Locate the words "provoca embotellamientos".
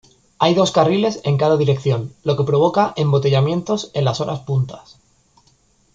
2.43-3.91